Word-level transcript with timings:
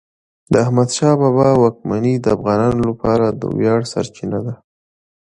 د 0.51 0.53
احمدشاه 0.63 1.15
بابا 1.21 1.49
واکمني 1.61 2.13
د 2.19 2.25
افغانانو 2.37 2.81
لپاره 2.89 3.25
د 3.29 3.41
ویاړ 3.57 3.79
سرچینه 3.91 4.39
ده. 4.45 4.53